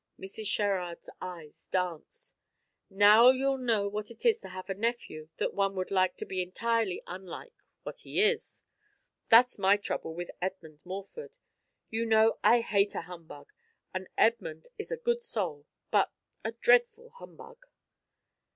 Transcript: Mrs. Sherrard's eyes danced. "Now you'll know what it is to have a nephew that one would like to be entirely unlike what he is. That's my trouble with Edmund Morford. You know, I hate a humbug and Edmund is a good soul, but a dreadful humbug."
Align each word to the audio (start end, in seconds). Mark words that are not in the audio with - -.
Mrs. 0.19 0.47
Sherrard's 0.47 1.11
eyes 1.21 1.67
danced. 1.71 2.33
"Now 2.89 3.29
you'll 3.29 3.59
know 3.59 3.87
what 3.87 4.09
it 4.09 4.25
is 4.25 4.41
to 4.41 4.49
have 4.49 4.67
a 4.67 4.73
nephew 4.73 5.29
that 5.37 5.53
one 5.53 5.75
would 5.75 5.91
like 5.91 6.15
to 6.15 6.25
be 6.25 6.41
entirely 6.41 7.03
unlike 7.05 7.53
what 7.83 7.99
he 7.99 8.19
is. 8.19 8.63
That's 9.29 9.59
my 9.59 9.77
trouble 9.77 10.15
with 10.15 10.31
Edmund 10.41 10.81
Morford. 10.87 11.37
You 11.91 12.07
know, 12.07 12.39
I 12.43 12.61
hate 12.61 12.95
a 12.95 13.01
humbug 13.01 13.51
and 13.93 14.07
Edmund 14.17 14.69
is 14.79 14.91
a 14.91 14.97
good 14.97 15.21
soul, 15.21 15.67
but 15.91 16.11
a 16.43 16.51
dreadful 16.53 17.11
humbug." 17.19 17.63